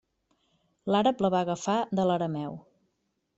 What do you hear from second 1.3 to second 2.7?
va agafar de l'arameu.